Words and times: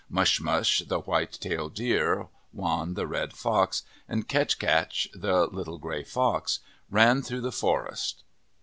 Mushmush, 0.09 0.87
the 0.87 1.01
white 1.01 1.33
tail 1.33 1.69
deer, 1.69 2.27
Wan, 2.53 2.95
the 2.95 3.05
red 3.05 3.33
fox, 3.33 3.83
and 4.09 4.27
Ketchkatch, 4.27 5.07
the 5.13 5.45
little 5.45 5.77
gray 5.77 6.03
fox, 6.03 6.57
ran 6.89 7.21
through 7.21 7.41
the 7.41 7.51
forest. 7.51 8.23